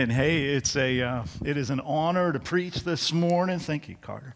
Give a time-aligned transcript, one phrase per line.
[0.00, 3.58] And hey, it's a uh, it is an honor to preach this morning.
[3.58, 4.34] Thank you, Carter.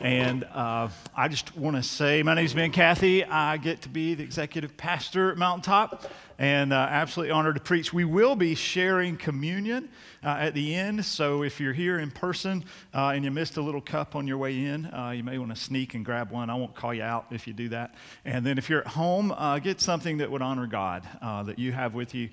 [0.00, 3.24] And uh, I just want to say, my name is Ben Cathy.
[3.24, 7.92] I get to be the executive pastor at Mountaintop, and uh, absolutely honored to preach.
[7.92, 9.88] We will be sharing communion
[10.24, 11.04] uh, at the end.
[11.04, 14.36] So if you're here in person uh, and you missed a little cup on your
[14.36, 16.50] way in, uh, you may want to sneak and grab one.
[16.50, 17.94] I won't call you out if you do that.
[18.24, 21.70] And then if you're at home, uh, get something that would honor God that you
[21.70, 22.30] have with you,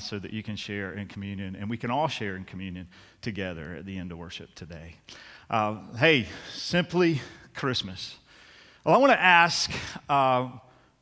[0.00, 2.88] so that you can share in communion, and we can all share in communion
[3.20, 4.96] together at the end of worship today.
[5.52, 7.20] Uh, hey, simply
[7.54, 8.16] Christmas.
[8.84, 9.70] Well, I want to ask
[10.08, 10.48] uh,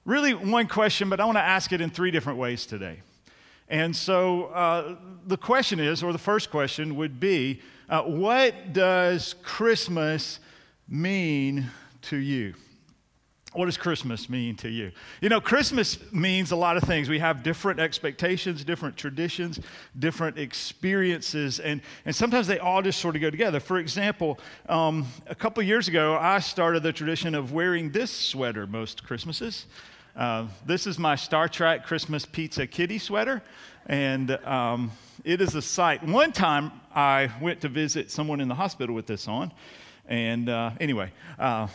[0.05, 2.99] really one question, but I want to ask it in three different ways today.
[3.69, 9.37] And so uh, the question is, or the first question would be, uh, what does
[9.45, 10.41] Christmas
[10.89, 11.71] mean
[12.03, 12.55] to you?
[13.53, 14.93] What does Christmas mean to you?
[15.21, 17.09] You know, Christmas means a lot of things.
[17.09, 19.59] We have different expectations, different traditions,
[19.99, 23.59] different experiences, and, and sometimes they all just sort of go together.
[23.59, 24.39] For example,
[24.69, 29.67] um, a couple years ago, I started the tradition of wearing this sweater most Christmases.
[30.15, 33.43] Uh, this is my Star Trek Christmas Pizza Kitty sweater,
[33.87, 34.93] and um,
[35.25, 36.05] it is a sight.
[36.05, 39.53] One time I went to visit someone in the hospital with this on,
[40.07, 41.67] and uh, anyway, uh,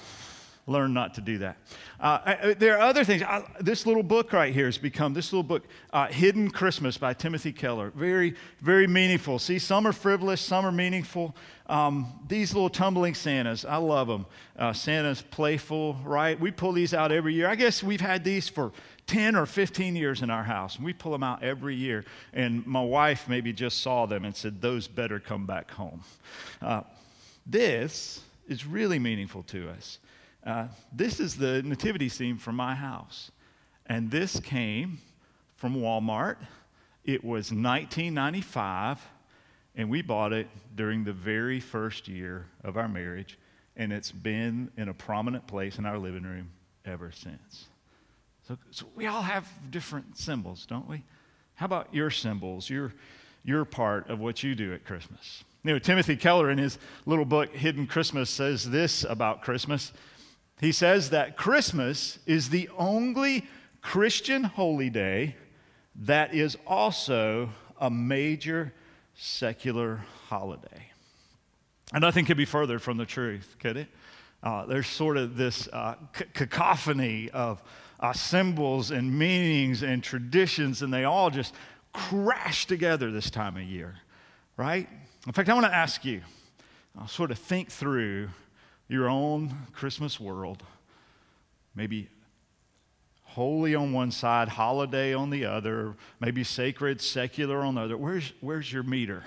[0.68, 1.58] learn not to do that.
[2.00, 3.22] Uh, there are other things.
[3.22, 5.64] I, this little book right here has become this little book,
[5.94, 7.92] uh, Hidden Christmas by Timothy Keller.
[7.96, 9.38] Very, very meaningful.
[9.38, 11.36] See, some are frivolous, some are meaningful.
[11.68, 14.26] Um, these little tumbling Santas, I love them.
[14.58, 16.40] Uh, Santa's playful, right?
[16.40, 17.48] We pull these out every year.
[17.48, 18.72] I guess we've had these for
[19.08, 20.78] 10 or 15 years in our house.
[20.78, 22.06] And we pull them out every year.
[22.34, 26.02] And my wife maybe just saw them and said, Those better come back home.
[26.62, 26.82] Uh,
[27.46, 30.00] this is really meaningful to us.
[30.46, 33.32] Uh, this is the nativity scene from my house.
[33.88, 35.00] And this came
[35.56, 36.38] from Walmart.
[37.04, 39.00] It was 1995,
[39.76, 43.38] and we bought it during the very first year of our marriage,
[43.76, 46.50] and it's been in a prominent place in our living room
[46.86, 47.66] ever since.
[48.48, 51.04] So, so we all have different symbols, don't we?
[51.56, 52.94] How about your symbols, your,
[53.44, 55.44] your part of what you do at Christmas?
[55.64, 59.94] You know, Timothy Keller, in his little book, Hidden Christmas, says this about Christmas.
[60.60, 63.46] He says that Christmas is the only
[63.82, 65.36] Christian holy day
[66.04, 67.50] that is also
[67.80, 68.74] a major
[69.16, 70.92] secular holiday.
[71.94, 73.88] And nothing could be further from the truth, could it?
[74.42, 77.62] Uh, there's sort of this uh, c- cacophony of
[78.00, 81.54] uh, symbols and meanings and traditions, and they all just
[81.94, 83.96] crash together this time of year,
[84.58, 84.88] right?
[85.26, 86.22] In fact, I want to ask you,
[86.98, 88.30] I'll sort of think through
[88.88, 90.64] your own Christmas world,
[91.76, 92.10] maybe
[93.36, 97.98] holy on one side, holiday on the other, maybe sacred, secular on the other.
[97.98, 99.24] Where's, where's your meter?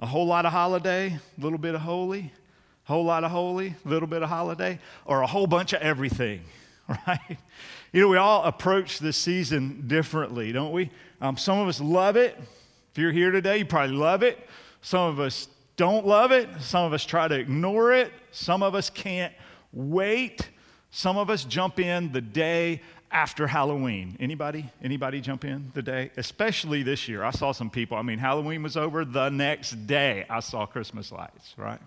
[0.00, 2.32] A whole lot of holiday, a little bit of holy,
[2.84, 5.82] A whole lot of holy, a little bit of holiday, or a whole bunch of
[5.82, 6.40] everything,
[7.06, 7.38] right?
[7.92, 10.90] You know, we all approach this season differently, don't we?
[11.20, 12.36] Um, some of us love it.
[12.90, 14.48] If you're here today, you probably love it.
[14.80, 15.46] Some of us
[15.76, 16.48] don't love it.
[16.60, 18.12] Some of us try to ignore it.
[18.30, 19.32] Some of us can't
[19.72, 20.48] wait.
[20.90, 24.16] Some of us jump in the day after Halloween.
[24.20, 24.70] Anybody?
[24.82, 26.10] Anybody jump in the day?
[26.16, 27.24] Especially this year.
[27.24, 27.96] I saw some people.
[27.96, 30.26] I mean, Halloween was over the next day.
[30.28, 31.80] I saw Christmas lights, right?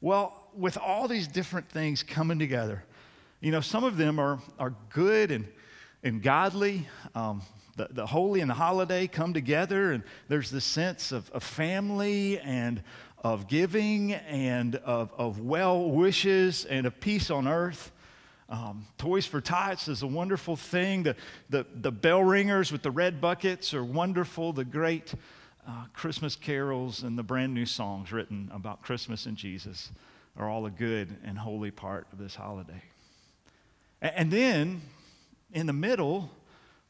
[0.00, 2.84] Well, with all these different things coming together,
[3.40, 5.46] you know, some of them are, are good and,
[6.02, 6.88] and godly.
[7.14, 7.42] Um,
[7.78, 12.38] the, the holy and the holiday come together, and there's this sense of, of family
[12.40, 12.82] and
[13.24, 17.92] of giving and of, of well wishes and of peace on earth.
[18.50, 21.02] Um, Toys for Tots is a wonderful thing.
[21.02, 21.16] The,
[21.50, 24.52] the, the bell ringers with the red buckets are wonderful.
[24.52, 25.14] The great
[25.66, 29.90] uh, Christmas carols and the brand new songs written about Christmas and Jesus
[30.36, 32.82] are all a good and holy part of this holiday.
[34.00, 34.80] And, and then
[35.52, 36.30] in the middle,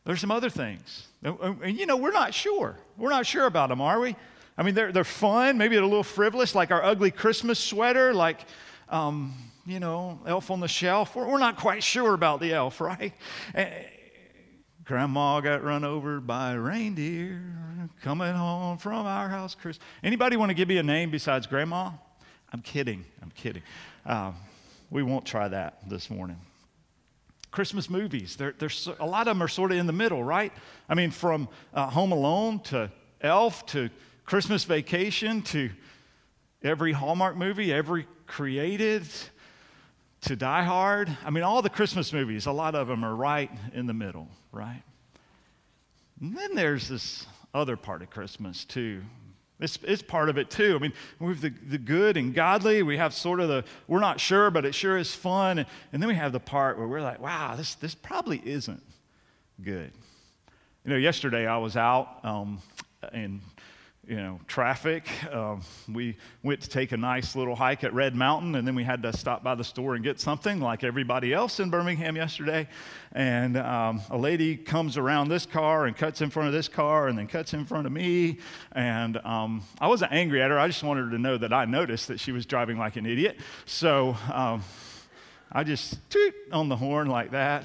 [0.08, 1.06] there's some other things.
[1.22, 2.78] And, you know, we're not sure.
[2.96, 4.16] We're not sure about them, are we?
[4.56, 5.58] I mean, they're, they're fun.
[5.58, 8.40] Maybe they're a little frivolous, like our ugly Christmas sweater, like,
[8.88, 9.34] um,
[9.66, 11.14] you know, elf on the shelf.
[11.14, 13.12] We're, we're not quite sure about the elf, right?
[13.52, 13.70] And,
[14.86, 17.42] Grandma got run over by a reindeer
[18.00, 19.54] coming home from our house.
[19.54, 21.90] Chris, anybody want to give me a name besides Grandma?
[22.50, 23.04] I'm kidding.
[23.20, 23.62] I'm kidding.
[24.06, 24.36] Um,
[24.88, 26.38] we won't try that this morning.
[27.50, 28.36] Christmas movies.
[28.36, 28.54] They're
[29.00, 30.52] a lot of them are sort of in the middle, right?
[30.88, 32.90] I mean, from uh, Home Alone to
[33.20, 33.90] Elf to
[34.24, 35.70] Christmas Vacation to
[36.62, 39.04] every Hallmark movie, every created
[40.22, 41.16] to Die Hard.
[41.24, 44.28] I mean, all the Christmas movies, a lot of them are right in the middle,
[44.52, 44.82] right?
[46.20, 49.02] And then there's this other part of Christmas, too.
[49.60, 50.76] It's, it's part of it too.
[50.76, 52.82] I mean, we have the, the good and godly.
[52.82, 55.58] We have sort of the, we're not sure, but it sure is fun.
[55.58, 58.82] And, and then we have the part where we're like, wow, this, this probably isn't
[59.60, 59.90] good.
[60.84, 62.62] You know, yesterday I was out um,
[63.12, 63.40] and
[64.08, 65.06] you know, traffic.
[65.30, 65.60] Um,
[65.92, 69.02] we went to take a nice little hike at Red Mountain, and then we had
[69.02, 72.66] to stop by the store and get something like everybody else in Birmingham yesterday.
[73.12, 77.08] And um, a lady comes around this car and cuts in front of this car
[77.08, 78.38] and then cuts in front of me.
[78.72, 80.58] And um, I wasn't angry at her.
[80.58, 83.04] I just wanted her to know that I noticed that she was driving like an
[83.04, 83.36] idiot.
[83.66, 84.62] So um,
[85.50, 87.64] I just toot on the horn like that.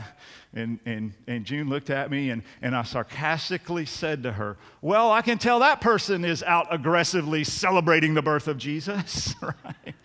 [0.54, 5.12] And, and, and June looked at me and, and I sarcastically said to her, Well,
[5.12, 9.96] I can tell that person is out aggressively celebrating the birth of Jesus, right?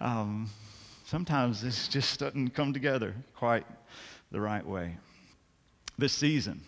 [0.00, 0.50] Um,
[1.04, 3.66] sometimes this just doesn't come together quite
[4.32, 4.96] the right way.
[5.96, 6.60] This season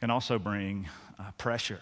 [0.00, 0.88] can also bring
[1.18, 1.80] uh, pressure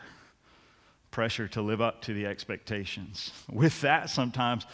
[1.16, 3.32] pressure to live up to the expectations.
[3.50, 4.66] With that, sometimes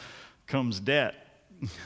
[0.49, 1.22] comes debt.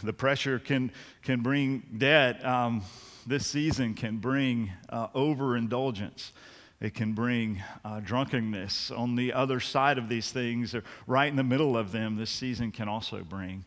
[0.02, 0.90] The pressure can,
[1.22, 2.44] can bring debt.
[2.44, 2.82] Um,
[3.26, 6.32] this season can bring uh, overindulgence.
[6.80, 8.90] It can bring uh, drunkenness.
[8.90, 12.30] On the other side of these things, or right in the middle of them, this
[12.30, 13.64] season can also bring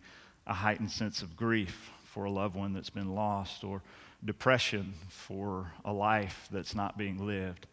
[0.47, 3.81] a heightened sense of grief for a loved one that's been lost, or
[4.25, 7.67] depression for a life that's not being lived,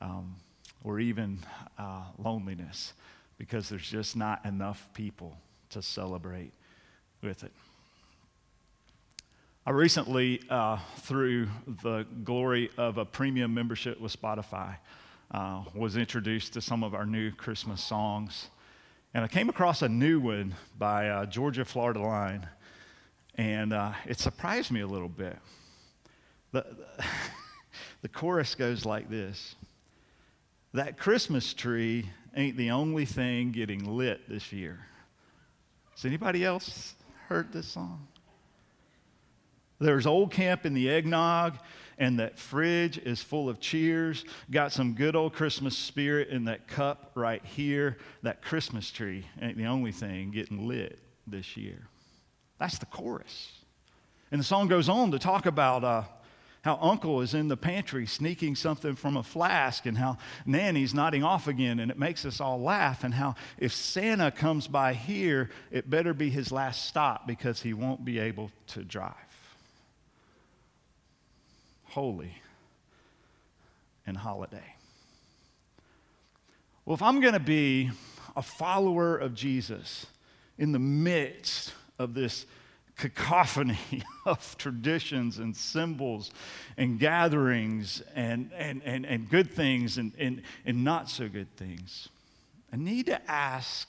[0.00, 0.34] um,
[0.82, 1.38] or even
[1.78, 2.94] uh, loneliness
[3.38, 5.36] because there's just not enough people
[5.70, 6.52] to celebrate
[7.22, 7.52] with it.
[9.66, 11.48] I recently, uh, through
[11.82, 14.76] the glory of a premium membership with Spotify,
[15.30, 18.50] uh, was introduced to some of our new Christmas songs.
[19.14, 22.46] And I came across a new one by uh, Georgia Florida Line,
[23.36, 25.38] and uh, it surprised me a little bit.
[26.52, 26.66] The,
[28.02, 29.54] the chorus goes like this
[30.74, 34.80] That Christmas tree ain't the only thing getting lit this year.
[35.92, 36.96] Has anybody else
[37.28, 38.06] heard this song?
[39.84, 41.58] There's old camp in the eggnog,
[41.98, 44.24] and that fridge is full of cheers.
[44.50, 47.98] Got some good old Christmas spirit in that cup right here.
[48.22, 51.86] That Christmas tree ain't the only thing getting lit this year.
[52.58, 53.52] That's the chorus.
[54.32, 56.04] And the song goes on to talk about uh,
[56.62, 60.16] how uncle is in the pantry sneaking something from a flask, and how
[60.46, 64.66] nanny's nodding off again, and it makes us all laugh, and how if Santa comes
[64.66, 69.33] by here, it better be his last stop because he won't be able to drive
[71.94, 72.32] holy,
[74.04, 74.74] and holiday.
[76.84, 77.92] Well, if I'm going to be
[78.34, 80.04] a follower of Jesus
[80.58, 82.46] in the midst of this
[82.96, 83.78] cacophony
[84.26, 86.32] of traditions and symbols
[86.76, 92.08] and gatherings and, and, and, and good things and, and, and not so good things,
[92.72, 93.88] I need to ask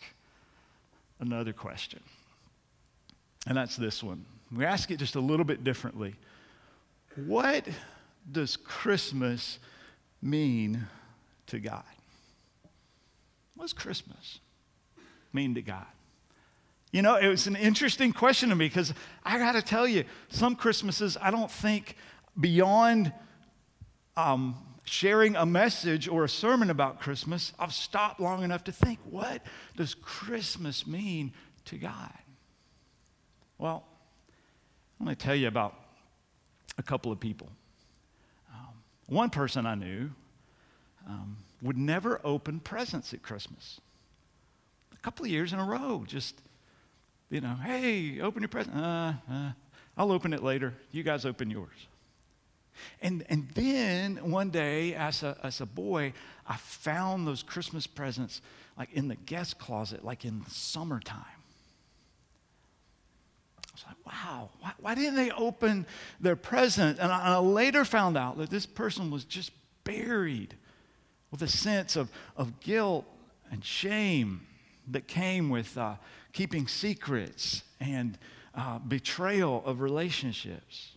[1.19, 2.01] another question.
[3.47, 4.25] And that's this one.
[4.55, 6.13] We ask it just a little bit differently.
[7.15, 7.67] What
[8.29, 9.59] does Christmas
[10.21, 10.87] mean
[11.47, 11.83] to God?
[13.55, 14.39] What's Christmas
[15.31, 15.85] mean to God?
[16.91, 18.93] You know, it was an interesting question to me because
[19.23, 21.97] I got to tell you, some Christmases I don't think
[22.39, 23.11] beyond
[24.15, 24.55] um,
[24.85, 29.41] sharing a message or a sermon about Christmas, I've stopped long enough to think, what
[29.75, 31.33] does Christmas mean
[31.65, 32.13] to God?
[33.57, 33.83] Well,
[34.99, 35.75] I'm going to tell you about
[36.77, 37.49] a couple of people.
[39.07, 40.11] One person I knew
[41.07, 43.79] um, would never open presents at Christmas.
[44.93, 46.35] A couple of years in a row, just,
[47.29, 48.75] you know, hey, open your present.
[48.75, 49.51] Uh, uh,
[49.97, 50.73] I'll open it later.
[50.91, 51.87] You guys open yours.
[53.01, 56.13] And, and then one day, as a, as a boy,
[56.47, 58.41] I found those Christmas presents
[58.77, 61.23] like in the guest closet, like in the summertime
[63.75, 65.85] was like, wow, why, why didn't they open
[66.19, 66.99] their present?
[66.99, 69.51] And I, and I, later found out that this person was just
[69.83, 70.55] buried
[71.31, 73.05] with a sense of, of guilt
[73.51, 74.47] and shame
[74.91, 75.95] that came with uh,
[76.31, 78.17] keeping secrets and
[78.55, 80.93] uh, betrayal of relationships.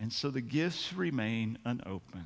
[0.00, 2.24] And so the gifts remain unopened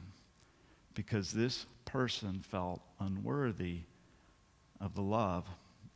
[0.94, 3.80] because this person felt unworthy
[4.80, 5.46] of the love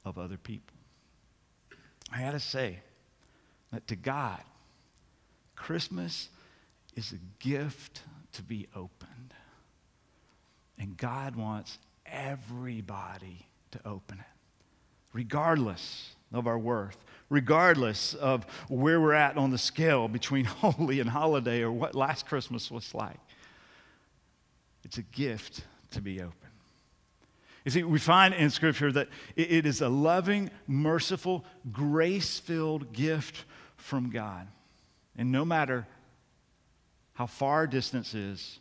[0.04, 0.76] of other people.
[2.12, 2.80] I had to say,
[3.76, 4.40] that to God,
[5.54, 6.30] Christmas
[6.96, 8.00] is a gift
[8.32, 9.34] to be opened.
[10.78, 14.24] And God wants everybody to open it,
[15.12, 16.96] regardless of our worth,
[17.28, 22.26] regardless of where we're at on the scale between holy and holiday or what last
[22.26, 23.20] Christmas was like.
[24.84, 26.32] It's a gift to be open.
[27.66, 33.44] You see, we find in Scripture that it is a loving, merciful, grace filled gift
[33.86, 34.48] from God.
[35.16, 35.86] And no matter
[37.14, 38.58] how far our distance is,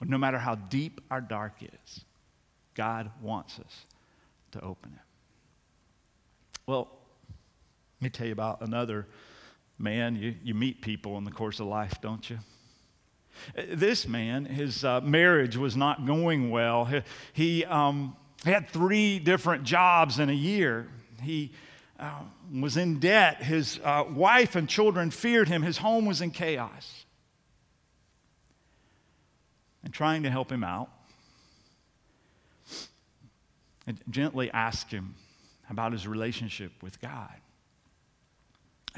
[0.00, 2.04] or no matter how deep our dark is,
[2.74, 3.86] God wants us
[4.52, 5.00] to open it.
[6.66, 6.88] Well,
[7.98, 9.06] let me tell you about another
[9.78, 10.16] man.
[10.16, 12.38] You, you meet people in the course of life, don't you?
[13.72, 16.84] This man, his uh, marriage was not going well.
[16.84, 17.02] He,
[17.32, 20.88] he um, had three different jobs in a year.
[21.22, 21.52] He
[21.98, 22.20] uh,
[22.52, 23.42] was in debt.
[23.42, 25.62] His uh, wife and children feared him.
[25.62, 27.04] His home was in chaos.
[29.84, 30.90] And trying to help him out,
[33.86, 35.14] and gently asked him
[35.70, 37.32] about his relationship with God.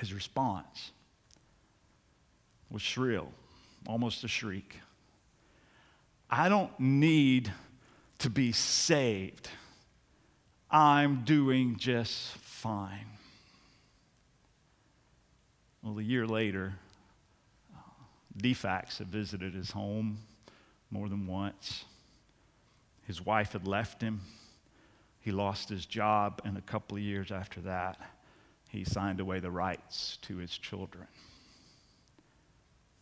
[0.00, 0.92] His response
[2.70, 3.28] was shrill,
[3.86, 4.76] almost a shriek.
[6.30, 7.52] I don't need
[8.20, 9.48] to be saved.
[10.70, 13.06] I'm doing just fine.
[15.80, 16.74] Well, a year later,
[17.72, 17.78] uh,
[18.98, 20.18] had visited his home
[20.90, 21.84] more than once.
[23.06, 24.22] His wife had left him.
[25.20, 27.96] He lost his job, and a couple of years after that,
[28.70, 31.06] he signed away the rights to his children.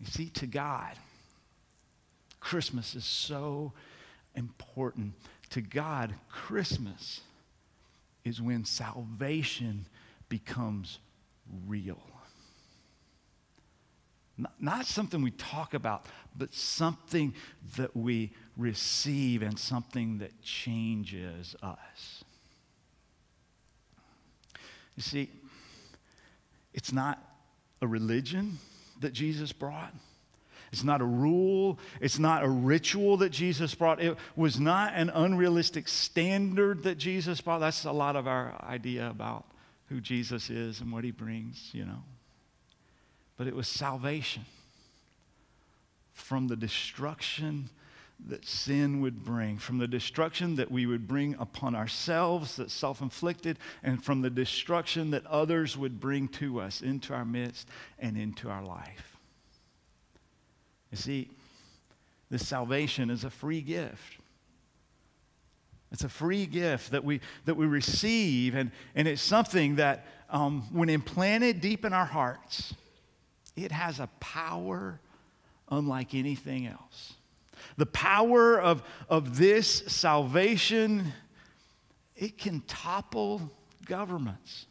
[0.01, 0.97] You see, to God,
[2.41, 3.73] Christmas is so
[4.35, 5.15] important.
[5.51, 7.23] To God, Christmas
[8.27, 9.87] is when salvation
[10.29, 10.99] becomes
[11.69, 12.03] real.
[14.37, 16.07] Not, not, something we talk about,
[16.37, 17.33] but something
[17.77, 22.25] that we receive and something that changes us.
[24.97, 25.31] You see,
[26.75, 27.23] it's not
[27.81, 28.59] a religion
[29.01, 29.95] that Jesus brought.
[30.77, 31.79] It's not a rule.
[32.03, 33.99] It's not a ritual that Jesus brought.
[33.99, 37.61] It was not an unrealistic standard that Jesus brought.
[37.61, 39.47] That's a lot of our idea about
[39.89, 42.03] who Jesus is and what he brings, you know.
[43.39, 44.45] But it was salvation
[46.13, 47.71] from the destruction
[48.29, 53.01] that sin would bring, from the destruction that we would bring upon ourselves, that's self
[53.01, 57.67] inflicted, and from the destruction that others would bring to us into our midst
[57.99, 59.16] and into our life.
[60.97, 61.29] You see,
[62.31, 64.17] this salvation is a free gift.
[65.93, 70.63] It's a free gift that we, that we receive, and, and it's something that, um,
[70.73, 72.75] when implanted deep in our hearts,
[73.57, 74.99] it has a power
[75.71, 77.13] unlike anything else.
[77.77, 81.13] The power of, of this salvation,
[82.17, 83.51] it can topple
[83.85, 84.65] governments.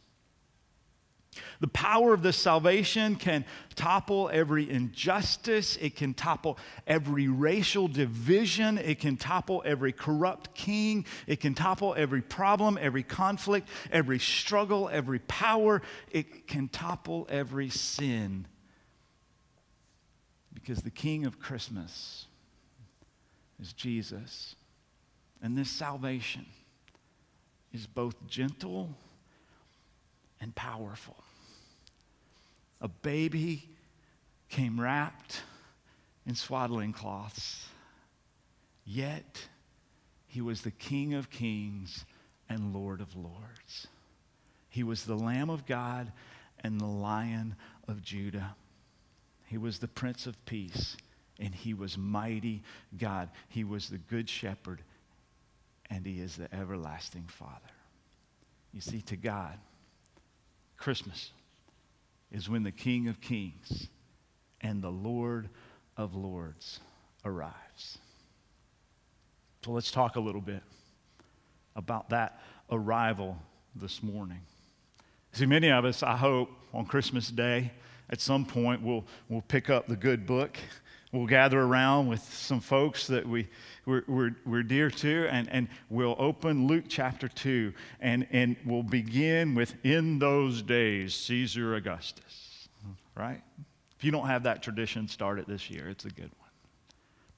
[1.60, 5.76] The power of this salvation can topple every injustice.
[5.76, 8.78] It can topple every racial division.
[8.78, 11.04] It can topple every corrupt king.
[11.26, 15.82] It can topple every problem, every conflict, every struggle, every power.
[16.10, 18.46] It can topple every sin.
[20.54, 22.26] Because the King of Christmas
[23.60, 24.56] is Jesus.
[25.42, 26.46] And this salvation
[27.72, 28.96] is both gentle
[30.40, 31.16] and powerful.
[32.80, 33.68] A baby
[34.48, 35.42] came wrapped
[36.26, 37.66] in swaddling cloths,
[38.84, 39.48] yet
[40.26, 42.04] he was the King of kings
[42.48, 43.86] and Lord of lords.
[44.68, 46.12] He was the Lamb of God
[46.60, 47.56] and the Lion
[47.88, 48.54] of Judah.
[49.46, 50.96] He was the Prince of Peace
[51.38, 52.62] and he was mighty
[52.96, 53.30] God.
[53.48, 54.82] He was the good shepherd,
[55.90, 57.52] and he is the everlasting Father.
[58.72, 59.58] You see, to God,
[60.76, 61.32] Christmas
[62.30, 63.88] is when the King of Kings
[64.60, 65.48] and the Lord
[65.96, 66.80] of Lords
[67.24, 67.98] arrives.
[69.64, 70.62] So let's talk a little bit
[71.74, 72.40] about that
[72.70, 73.36] arrival
[73.74, 74.40] this morning.
[75.32, 77.72] See, many of us, I hope, on Christmas Day,
[78.08, 80.56] at some point, we'll, we'll pick up the good book
[81.16, 83.48] we'll gather around with some folks that we,
[83.86, 88.82] we're, we're, we're, dear to, and, and we'll open Luke chapter 2, and, and we'll
[88.82, 92.68] begin with In those days, Caesar Augustus.
[93.14, 93.42] Right?
[93.96, 95.88] If you don't have that tradition, start it this year.
[95.88, 96.45] It's a good one.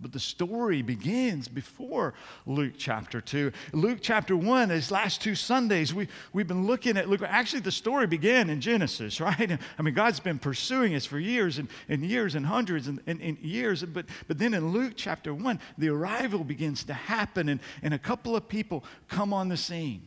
[0.01, 2.15] But the story begins before
[2.47, 3.51] Luke chapter 2.
[3.73, 7.21] Luke chapter 1, these last two Sundays, we, we've been looking at Luke.
[7.23, 9.59] Actually, the story began in Genesis, right?
[9.77, 13.21] I mean, God's been pursuing us for years and, and years and hundreds and, and,
[13.21, 13.83] and years.
[13.83, 17.99] But, but then in Luke chapter 1, the arrival begins to happen, and, and a
[17.99, 20.03] couple of people come on the scene.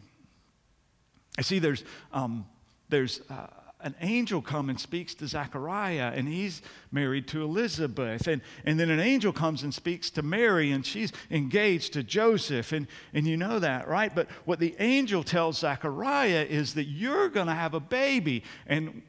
[1.38, 1.84] I see there's,
[2.14, 2.46] um,
[2.88, 3.48] there's uh,
[3.84, 6.62] an angel comes and speaks to Zechariah, and he's
[6.92, 8.28] married to Elizabeth.
[8.28, 12.72] And, and then an angel comes and speaks to Mary, and she's engaged to Joseph.
[12.72, 14.14] And, and you know that, right?
[14.14, 18.44] But what the angel tells Zechariah is that you're going to have a baby.
[18.68, 19.02] And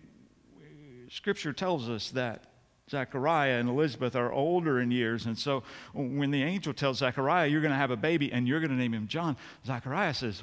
[1.09, 2.45] scripture tells us that
[2.91, 5.27] Zechariah and Elizabeth are older in years.
[5.27, 5.63] And so
[5.95, 8.77] when the angel tells Zechariah, you're going to have a baby and you're going to
[8.77, 10.43] name him John, Zechariah says,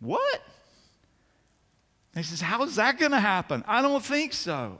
[0.00, 0.42] What?
[2.14, 3.64] He says, How is that going to happen?
[3.66, 4.78] I don't think so.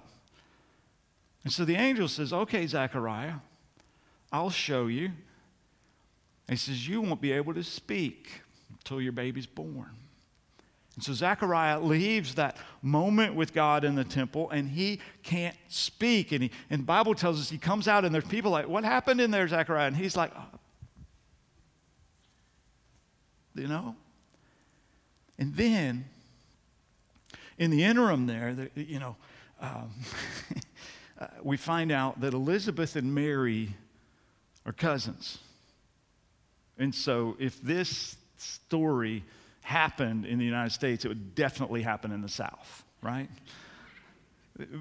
[1.42, 3.34] And so the angel says, Okay, Zechariah,
[4.32, 5.10] I'll show you.
[6.48, 8.28] he says, You won't be able to speak
[8.70, 9.90] until your baby's born.
[10.94, 16.30] And so Zechariah leaves that moment with God in the temple and he can't speak.
[16.30, 18.84] And, he, and the Bible tells us he comes out and there's people like, What
[18.84, 19.88] happened in there, Zechariah?
[19.88, 20.58] And he's like, oh.
[23.56, 23.96] You know?
[25.38, 26.04] And then
[27.58, 29.16] in the interim, there, you know,
[29.60, 29.90] um,
[31.20, 33.74] uh, we find out that Elizabeth and Mary
[34.66, 35.38] are cousins.
[36.78, 39.24] And so, if this story
[39.62, 43.28] happened in the United States, it would definitely happen in the South, right?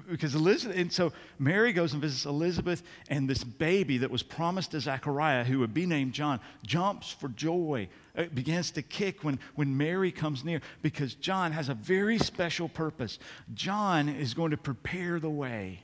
[0.08, 4.72] Because Elizabeth, and so Mary goes and visits Elizabeth, and this baby that was promised
[4.72, 9.40] to Zechariah, who would be named John, jumps for joy it begins to kick when,
[9.54, 13.18] when Mary comes near because John has a very special purpose.
[13.54, 15.80] John is going to prepare the way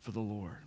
[0.00, 0.58] for the Lord.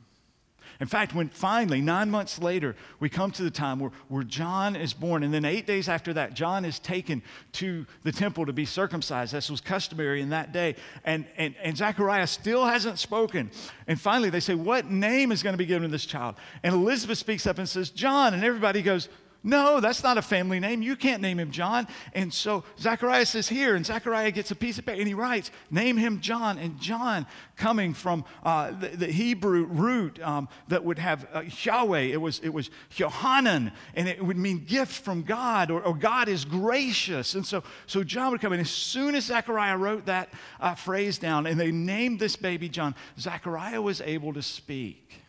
[0.80, 4.76] In fact, when finally, nine months later, we come to the time where, where John
[4.76, 7.22] is born, and then eight days after that, John is taken
[7.54, 9.34] to the temple to be circumcised.
[9.34, 10.76] This was customary in that day.
[11.06, 13.52] And, and, and Zechariah still hasn't spoken.
[13.88, 16.36] And finally, they say, What name is going to be given to this child?
[16.64, 18.34] And Elizabeth speaks up and says, John.
[18.34, 19.08] And everybody goes,
[19.46, 20.82] no, that's not a family name.
[20.82, 21.88] You can't name him John.
[22.14, 25.52] And so Zachariah says here, and Zachariah gets a piece of paper and he writes,
[25.70, 26.58] Name him John.
[26.58, 32.00] And John, coming from uh, the, the, Hebrew root um, that would have uh, Yahweh,
[32.00, 36.28] it was, it was Yohanan, and it would mean gift from God, or, or, God
[36.28, 37.36] is gracious.
[37.36, 38.60] And so, so John would come in.
[38.60, 42.96] As soon as Zachariah wrote that uh, phrase down and they named this baby John,
[43.20, 45.22] Zachariah was able to speak.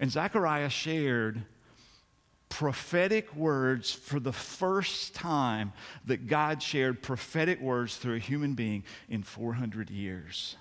[0.00, 1.44] And Zachariah shared
[2.52, 5.72] prophetic words for the first time
[6.04, 10.56] that God shared prophetic words through a human being in 400 years.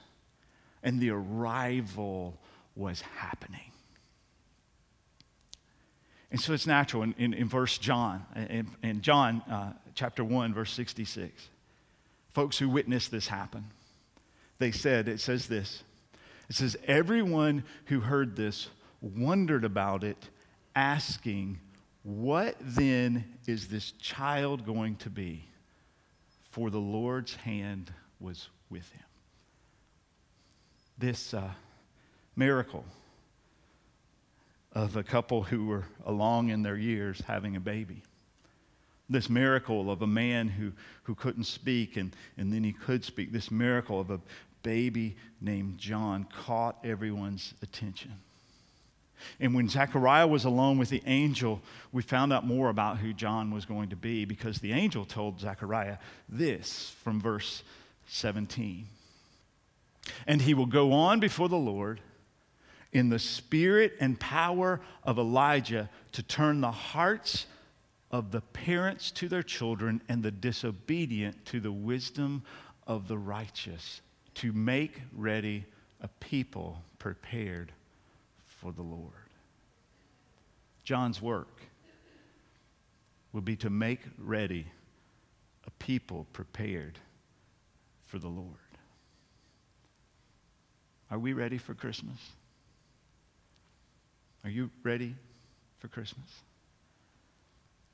[0.84, 2.39] And the arrival
[2.77, 3.73] was happening.
[6.32, 10.54] And so it's natural in, in, in verse John, in, in John uh, chapter 1,
[10.54, 11.49] verse 66.
[12.34, 13.65] Folks who witnessed this happen,
[14.60, 15.84] they said, it says this.
[16.49, 18.69] It says, everyone who heard this
[19.01, 20.30] wondered about it,
[20.73, 21.60] asking,
[22.04, 25.46] what then is this child going to be?
[26.50, 29.04] For the Lord's hand was with him.
[30.98, 31.52] This uh,
[32.36, 32.86] miracle
[34.74, 38.02] of a couple who were along in their years having a baby.
[39.10, 40.72] This miracle of a man who,
[41.04, 43.32] who couldn't speak and, and then he could speak.
[43.32, 44.22] This miracle of a
[44.64, 48.14] baby named John caught everyone's attention.
[49.39, 53.51] And when Zechariah was alone with the angel, we found out more about who John
[53.51, 55.97] was going to be because the angel told Zechariah
[56.29, 57.63] this from verse
[58.07, 58.88] 17.
[60.27, 62.01] And he will go on before the Lord
[62.91, 67.45] in the spirit and power of Elijah to turn the hearts
[68.12, 72.43] of the parents to their children and the disobedient to the wisdom
[72.86, 74.01] of the righteous,
[74.36, 75.65] to make ready
[76.01, 77.71] a people prepared
[78.62, 79.12] for the Lord.
[80.84, 81.62] John's work
[83.34, 84.67] will be to make ready
[85.65, 87.00] a people prepared
[88.06, 88.47] for the Lord.
[91.10, 92.17] Are we ready for Christmas?
[94.43, 95.15] Are you ready
[95.80, 96.30] for Christmas?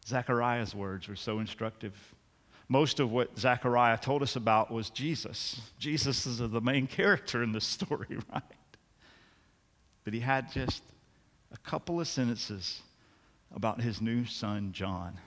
[0.05, 1.93] Zechariah's words were so instructive.
[2.69, 5.61] Most of what Zechariah told us about was Jesus.
[5.79, 8.43] Jesus is the main character in this story, right?
[10.07, 10.83] But he had just
[11.51, 12.81] a couple of sentences
[13.53, 15.19] about his new son, John.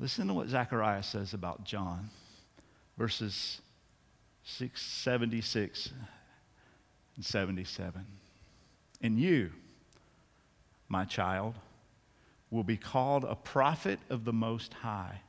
[0.00, 2.10] Listen to what Zechariah says about John,
[2.98, 3.60] verses
[4.42, 5.92] 6, 76
[7.14, 8.04] and 77.
[9.02, 9.52] And you,
[10.88, 11.54] my child,
[12.50, 15.20] will be called a prophet of the Most High.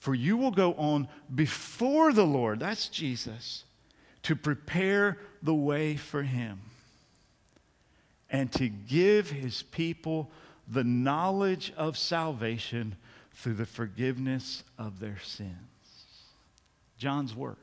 [0.00, 3.62] For you will go on before the Lord, that's Jesus,
[4.24, 6.58] to prepare the way for him
[8.34, 10.28] and to give his people
[10.66, 12.96] the knowledge of salvation
[13.32, 15.54] through the forgiveness of their sins.
[16.98, 17.58] John's work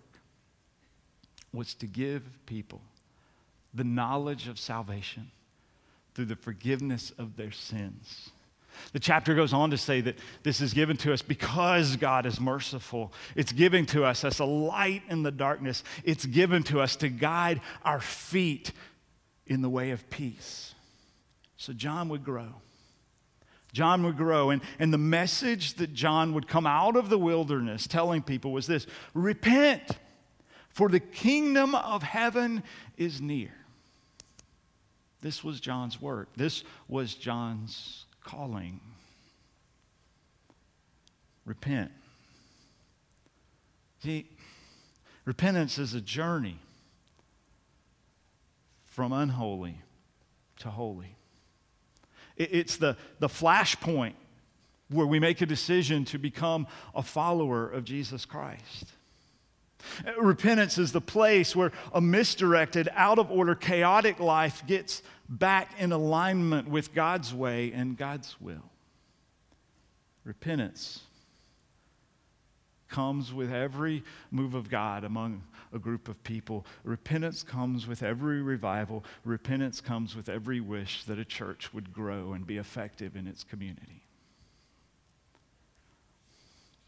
[1.53, 2.79] was to give people
[3.73, 5.29] the knowledge of salvation
[6.15, 8.29] through the forgiveness of their sins.
[8.93, 12.39] The chapter goes on to say that this is given to us because God is
[12.39, 13.11] merciful.
[13.35, 15.83] It's given to us as a light in the darkness.
[16.05, 18.71] It's given to us to guide our feet
[19.47, 20.73] in the way of peace.
[21.57, 22.53] So John would grow.
[23.73, 24.49] John would grow.
[24.49, 28.67] And, and the message that John would come out of the wilderness telling people was
[28.67, 29.83] this repent,
[30.69, 32.63] for the kingdom of heaven
[32.97, 33.51] is near.
[35.21, 36.29] This was John's work.
[36.35, 38.79] This was John's calling.
[41.45, 41.91] Repent.
[44.03, 44.27] See,
[45.25, 46.57] repentance is a journey
[48.91, 49.81] from unholy
[50.57, 51.15] to holy.
[52.37, 54.13] It's the, the flashpoint
[54.89, 58.85] where we make a decision to become a follower of Jesus Christ.
[60.19, 65.91] Repentance is the place where a misdirected, out of order, chaotic life gets back in
[65.91, 68.69] alignment with God's way and God's will.
[70.25, 70.99] Repentance
[72.89, 75.41] comes with every move of God among
[75.73, 76.65] a group of people.
[76.83, 79.03] Repentance comes with every revival.
[79.23, 83.43] Repentance comes with every wish that a church would grow and be effective in its
[83.43, 84.03] community.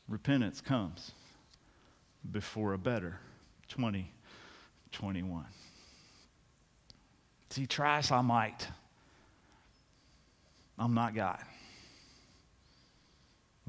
[0.08, 1.12] Repentance comes
[2.32, 3.20] before a better
[3.70, 5.46] 2021.
[7.50, 8.68] See, try as I might,
[10.78, 11.40] I'm not God.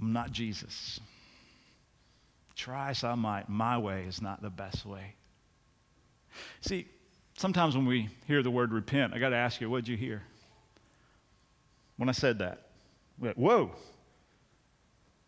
[0.00, 1.00] I'm not Jesus.
[2.64, 5.16] Try as I might, my way is not the best way.
[6.62, 6.88] See,
[7.36, 9.98] sometimes when we hear the word repent, I got to ask you, what did you
[9.98, 10.22] hear?
[11.98, 12.68] When I said that,
[13.18, 13.72] went, whoa.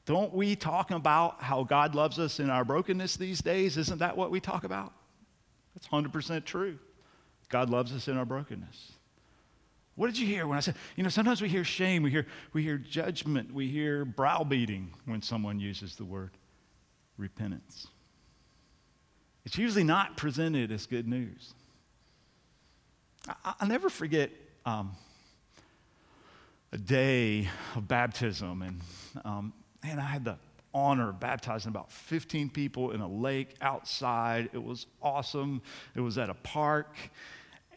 [0.06, 3.76] Don't we talk about how God loves us in our brokenness these days?
[3.76, 4.94] Isn't that what we talk about?
[5.74, 6.78] That's 100% true.
[7.50, 8.92] God loves us in our brokenness.
[9.94, 12.26] What did you hear when I said, you know, sometimes we hear shame, we hear,
[12.54, 16.30] we hear judgment, we hear browbeating when someone uses the word
[17.16, 17.88] repentance.
[19.44, 21.54] It's usually not presented as good news.
[23.44, 24.30] I, will never forget
[24.64, 24.92] um,
[26.72, 28.80] a day of baptism, and
[29.24, 29.52] um,
[29.84, 30.36] man, I had the
[30.76, 34.50] honor of baptizing about 15 people in a lake outside.
[34.52, 35.62] It was awesome.
[35.94, 36.94] It was at a park.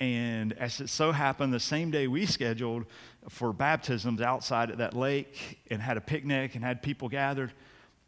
[0.01, 2.85] And as it so happened, the same day we scheduled
[3.29, 7.53] for baptisms outside at that lake and had a picnic and had people gathered,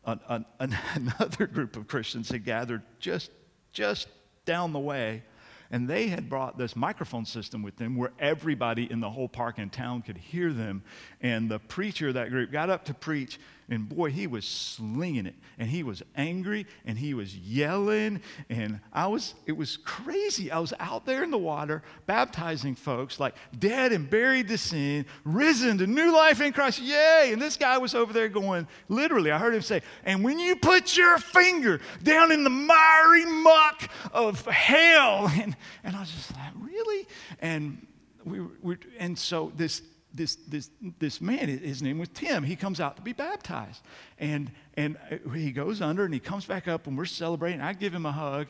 [0.06, 3.32] an, an, another group of Christians had gathered just,
[3.74, 4.08] just
[4.46, 5.24] down the way
[5.72, 9.58] and they had brought this microphone system with them where everybody in the whole park
[9.58, 10.84] and town could hear them.
[11.22, 15.26] And the preacher of that group got up to preach, and boy, he was slinging
[15.26, 15.36] it.
[15.58, 18.22] And he was angry and he was yelling.
[18.50, 20.52] And I was, it was crazy.
[20.52, 25.06] I was out there in the water baptizing folks, like dead and buried to sin,
[25.24, 26.82] risen to new life in Christ.
[26.82, 27.30] Yay!
[27.32, 30.56] And this guy was over there going, literally, I heard him say, and when you
[30.56, 36.32] put your finger down in the miry muck of hell, and and I was just
[36.36, 37.08] like, really?
[37.40, 37.88] And
[38.26, 39.82] we were, and so this
[40.14, 40.70] this, this,
[41.00, 43.82] this man, his name was Tim, he comes out to be baptized.
[44.18, 44.98] And, and
[45.34, 47.62] he goes under and he comes back up and we're celebrating.
[47.62, 48.48] I give him a hug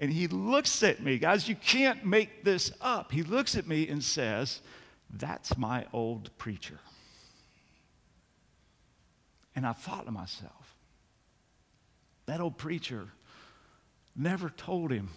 [0.00, 1.18] and he looks at me.
[1.18, 3.12] Guys, you can't make this up.
[3.12, 4.60] He looks at me and says,
[5.10, 6.78] That's my old preacher.
[9.56, 10.74] And I thought to myself,
[12.26, 13.08] that old preacher
[14.16, 15.10] never told him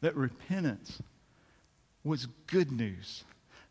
[0.00, 1.02] that repentance
[2.04, 3.24] was good news,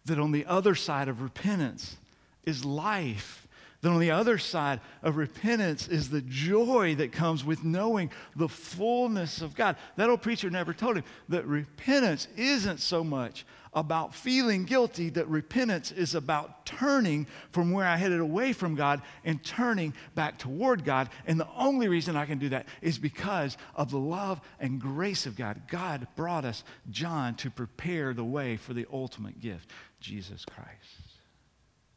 [0.05, 1.97] that on the other side of repentance
[2.43, 3.47] is life.
[3.81, 8.49] That on the other side of repentance is the joy that comes with knowing the
[8.49, 9.75] fullness of God.
[9.95, 15.27] That old preacher never told him that repentance isn't so much about feeling guilty that
[15.29, 20.83] repentance is about turning from where I headed away from God and turning back toward
[20.83, 21.09] God.
[21.25, 25.25] And the only reason I can do that is because of the love and grace
[25.25, 25.61] of God.
[25.69, 29.69] God brought us John to prepare the way for the ultimate gift,
[30.01, 30.69] Jesus Christ.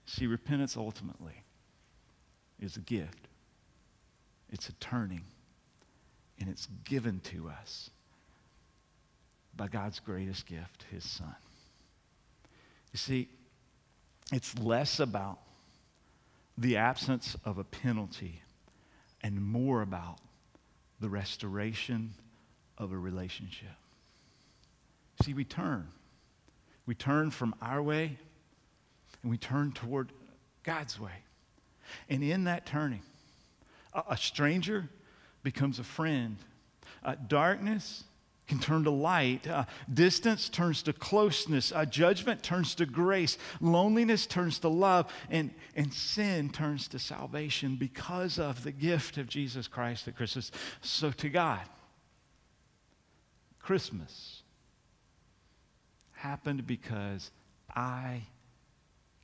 [0.07, 1.43] See, repentance ultimately
[2.61, 3.27] is a gift,
[4.51, 5.25] it's a turning,
[6.39, 7.91] and it's given to us
[9.57, 11.35] by God's greatest gift, his son.
[12.95, 13.29] You see,
[14.33, 15.41] it's less about
[16.57, 18.41] the absence of a penalty
[19.21, 20.19] and more about
[21.01, 22.15] the restoration
[22.79, 23.75] of a relationship.
[25.25, 25.89] See, we turn.
[26.87, 28.17] We turn from our way
[29.23, 30.13] and we turn toward
[30.63, 31.25] God's way.
[32.09, 33.03] And in that turning,
[33.93, 34.89] a, stranger
[35.43, 36.37] becomes a friend.
[37.05, 38.05] Uh, darkness
[38.47, 39.47] can turn to light.
[39.47, 41.73] Uh, distance turns to closeness.
[41.73, 43.39] Uh, judgment turns to grace.
[43.61, 45.11] Loneliness turns to love.
[45.31, 50.51] And, and sin turns to salvation because of the gift of Jesus Christ at Christmas.
[50.83, 51.63] So to God,
[53.61, 54.43] Christmas
[56.13, 57.31] happened because
[57.75, 58.23] I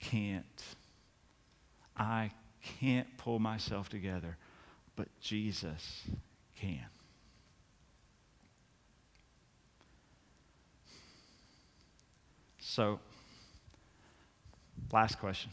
[0.00, 0.44] can't.
[1.96, 2.30] I
[2.80, 4.38] can't pull myself together,
[4.96, 6.04] but Jesus
[6.58, 6.86] can.
[12.70, 13.00] So,
[14.92, 15.50] last question.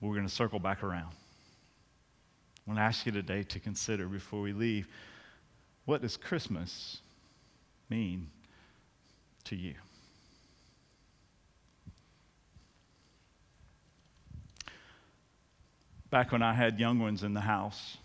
[0.00, 1.10] We're going to circle back around.
[1.10, 4.86] I want to ask you today to consider before we leave
[5.86, 6.98] what does Christmas
[7.88, 8.28] mean
[9.46, 9.74] to you?
[16.10, 17.96] Back when I had young ones in the house,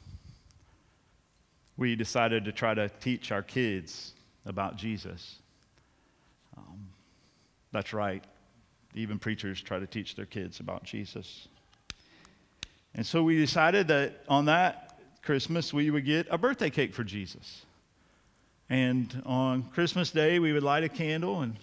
[1.78, 4.14] we decided to try to teach our kids
[4.48, 5.42] about Jesus.
[6.58, 6.90] Um,
[7.72, 8.24] that's right.
[8.94, 11.48] Even preachers try to teach their kids about Jesus.
[12.94, 17.04] And so we decided that on that Christmas, we would get a birthday cake for
[17.04, 17.66] Jesus.
[18.70, 21.58] And on Christmas Day, we would light a candle and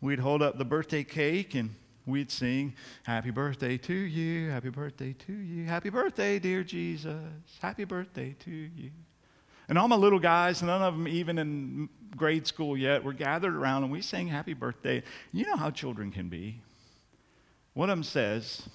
[0.00, 1.70] we'd hold up the birthday cake and
[2.06, 7.14] we'd sing, Happy birthday to you, happy birthday to you, happy birthday, dear Jesus,
[7.60, 8.90] happy birthday to you.
[9.68, 13.54] And all my little guys, none of them even in grade school yet, were gathered
[13.54, 15.02] around and we sang happy birthday.
[15.32, 16.60] You know how children can be.
[17.74, 18.68] One of them says,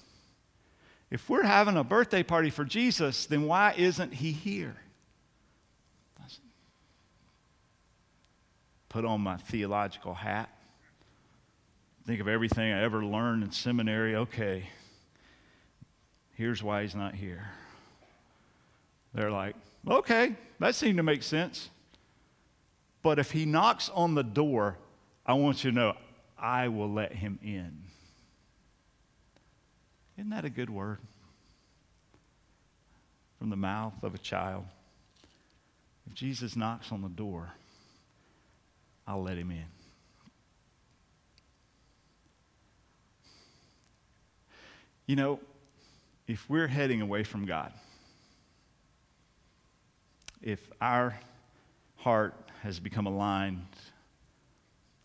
[1.10, 4.76] if we're having a birthday party for Jesus, then why isn't he here?
[6.20, 6.24] I
[8.88, 10.48] Put on my theological hat.
[12.06, 14.14] Think of everything I ever learned in seminary.
[14.16, 14.68] Okay,
[16.34, 17.48] here's why he's not here.
[19.14, 21.68] They're like, Okay, that seemed to make sense.
[23.02, 24.78] But if he knocks on the door,
[25.26, 25.94] I want you to know
[26.38, 27.82] I will let him in.
[30.16, 30.98] Isn't that a good word?
[33.38, 34.64] From the mouth of a child.
[36.06, 37.52] If Jesus knocks on the door,
[39.06, 39.64] I'll let him in.
[45.06, 45.40] You know,
[46.26, 47.72] if we're heading away from God,
[50.44, 51.18] if our
[51.96, 53.66] heart has become aligned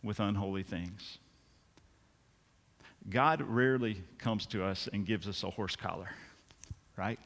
[0.03, 1.17] with unholy things.
[3.09, 6.09] God rarely comes to us and gives us a horse collar,
[6.97, 7.19] right?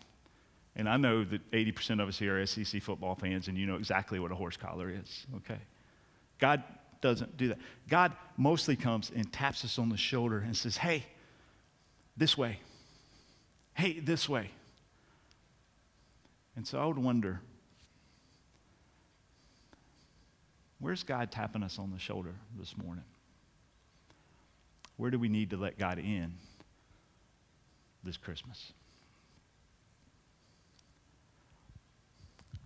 [0.76, 3.76] And I know that 80% of us here are SEC football fans, and you know
[3.76, 5.60] exactly what a horse collar is, okay?
[6.40, 6.64] God
[7.02, 7.58] doesn't do that.
[7.90, 11.04] God mostly comes and taps us on the shoulder and says, hey,
[12.16, 12.60] this way.
[13.74, 14.52] Hey, this way.
[16.56, 17.42] And so I would wonder
[20.84, 23.06] Where's God tapping us on the shoulder this morning?
[24.98, 26.34] Where do we need to let God in
[28.04, 28.74] this Christmas?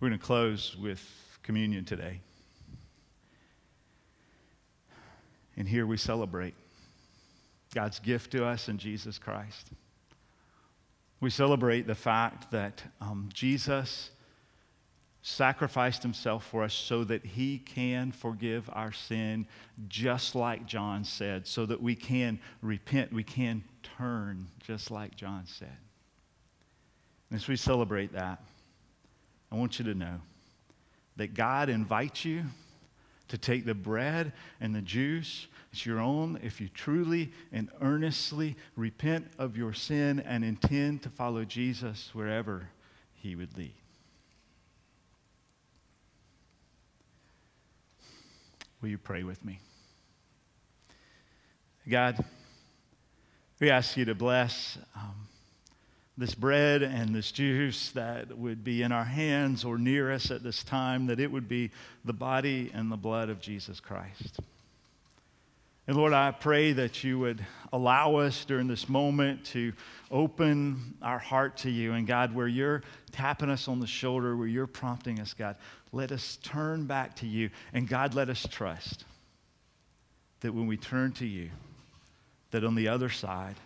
[0.00, 1.00] We're going to close with
[1.44, 2.20] communion today.
[5.56, 6.54] And here we celebrate
[7.72, 9.68] God's gift to us in Jesus Christ.
[11.20, 14.10] We celebrate the fact that um, Jesus
[15.22, 19.46] sacrificed himself for us so that he can forgive our sin,
[19.88, 25.44] just like John said, so that we can repent, we can turn, just like John
[25.46, 25.76] said.
[27.30, 28.42] And as we celebrate that,
[29.50, 30.20] I want you to know
[31.16, 32.44] that God invites you
[33.28, 35.46] to take the bread and the juice.
[35.72, 41.10] It's your own if you truly and earnestly repent of your sin and intend to
[41.10, 42.70] follow Jesus wherever
[43.12, 43.74] he would lead.
[48.80, 49.60] Will you pray with me?
[51.88, 52.24] God,
[53.60, 55.28] we ask you to bless um,
[56.16, 60.42] this bread and this juice that would be in our hands or near us at
[60.42, 61.70] this time, that it would be
[62.04, 64.38] the body and the blood of Jesus Christ.
[65.88, 69.72] And Lord, I pray that you would allow us during this moment to
[70.10, 71.94] open our heart to you.
[71.94, 75.56] And God, where you're tapping us on the shoulder, where you're prompting us, God,
[75.90, 77.48] let us turn back to you.
[77.72, 79.06] And God, let us trust
[80.40, 81.48] that when we turn to you,
[82.50, 83.56] that on the other side,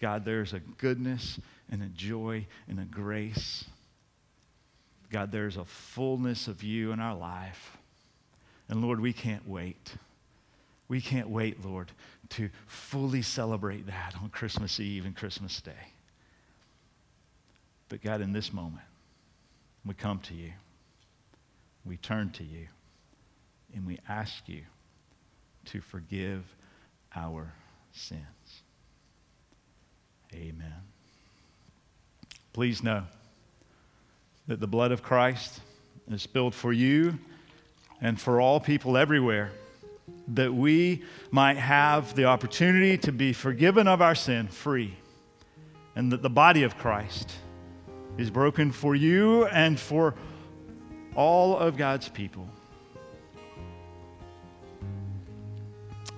[0.00, 1.40] God, there's a goodness
[1.72, 3.64] and a joy and a grace.
[5.10, 7.76] God, there's a fullness of you in our life.
[8.68, 9.96] And Lord, we can't wait.
[10.88, 11.92] We can't wait, Lord,
[12.30, 15.92] to fully celebrate that on Christmas Eve and Christmas Day.
[17.88, 18.84] But God, in this moment,
[19.84, 20.52] we come to you.
[21.84, 22.66] we turn to you
[23.74, 24.62] and we ask you
[25.66, 26.44] to forgive
[27.14, 27.52] our
[27.92, 28.62] sins.
[30.34, 30.74] Amen.
[32.52, 33.04] Please know
[34.46, 35.60] that the blood of Christ
[36.10, 37.18] is spilled for you
[38.00, 39.50] and for all people everywhere,
[40.34, 44.96] that we might have the opportunity to be forgiven of our sin free,
[45.96, 47.32] and that the body of Christ
[48.18, 50.14] is broken for you and for
[51.14, 52.48] all of God's people.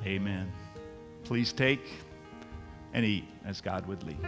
[0.04, 0.50] Amen.
[1.24, 1.86] Please take
[2.92, 4.18] and eat as God would lead.